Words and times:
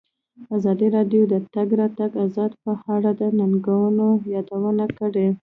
ازادي 0.57 0.87
راډیو 0.95 1.21
د 1.27 1.29
د 1.41 1.43
تګ 1.55 1.69
راتګ 1.81 2.11
ازادي 2.25 2.57
په 2.65 2.73
اړه 2.95 3.11
د 3.19 3.21
ننګونو 3.39 4.07
یادونه 4.35 4.85
کړې. 4.97 5.27